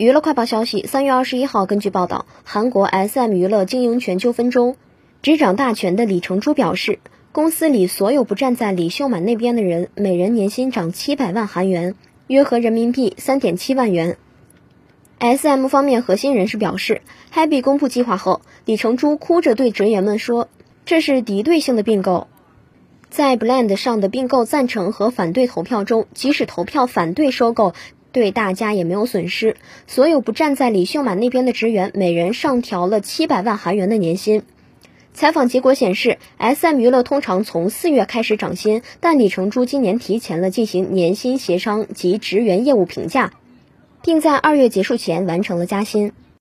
[0.00, 4.76] 娱乐快报消息，三月二十一号，根据报道，韩国 SM 娱乐经营权纠纷中，
[5.20, 7.00] 执掌大权的李成洙表示，
[7.32, 11.96] 公司里所有不站在李秀满那边的人，每人年薪涨七百万韩元，
[12.28, 14.16] 约合人民币三点七万元。
[15.18, 20.48] SM 方面核心人士表示，Happy 公布计划后，李成洙哭着对职员们说
[20.86, 22.26] ：“这是敌对性的并购，
[23.10, 27.74] 在 Blend 上的并购赞成和反对投票中，即使投票反对收购。”
[28.12, 29.56] 对大家也没有损失。
[29.86, 34.42] 所有不站在李秀满那边的职员，每人上调了七百万韩元的年薪。
[35.12, 43.32] 采访结果显示，SM 娱乐通常从四月开始涨薪，但李成洙今年提前了进行年薪协商及职员业务评价，
[44.02, 46.12] 并在二月结束前完成了加薪。